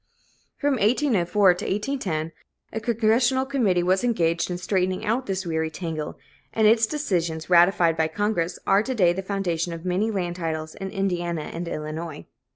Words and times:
From 0.57 0.77
1804 0.79 1.53
to 1.53 1.65
1810, 1.73 2.31
a 2.73 2.79
Congressional 2.79 3.45
committee 3.45 3.83
was 3.83 4.03
engaged 4.03 4.49
in 4.49 4.57
straightening 4.57 5.05
out 5.05 5.27
this 5.27 5.45
weary 5.45 5.69
tangle; 5.69 6.17
and 6.53 6.65
its 6.65 6.87
decisions, 6.87 7.51
ratified 7.51 7.95
by 7.97 8.07
Congress, 8.07 8.57
are 8.65 8.81
to 8.81 8.95
day 8.95 9.13
the 9.13 9.21
foundation 9.21 9.73
of 9.73 9.85
many 9.85 10.09
land 10.09 10.37
titles 10.37 10.73
in 10.73 10.89
Indiana 10.89 11.51
and 11.53 11.67
Illinois. 11.67 12.25